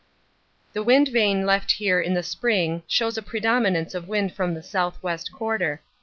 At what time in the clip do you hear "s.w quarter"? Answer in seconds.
4.65-5.81